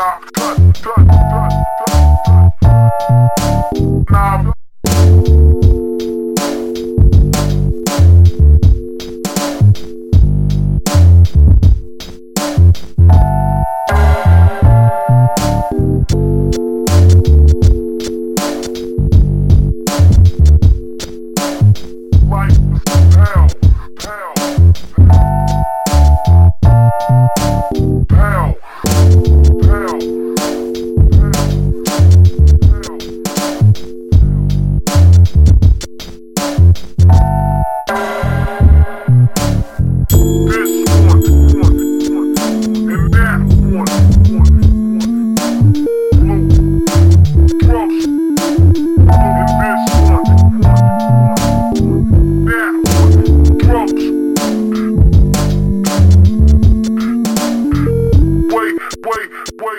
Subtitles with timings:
[0.00, 0.30] Right.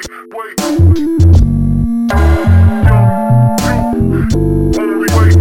[0.10, 0.60] wait, wait.
[4.80, 5.36] Only wait.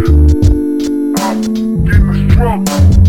[1.20, 2.99] I'm getting strong.